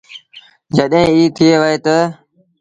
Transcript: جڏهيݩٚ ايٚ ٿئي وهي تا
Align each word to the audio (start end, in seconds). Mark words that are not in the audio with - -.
جڏهيݩٚ 0.75 1.13
ايٚ 1.15 1.33
ٿئي 1.35 1.49
وهي 1.61 1.77
تا 1.85 1.97